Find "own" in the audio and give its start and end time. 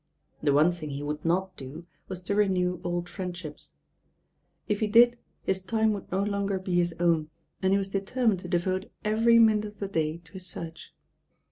6.99-7.29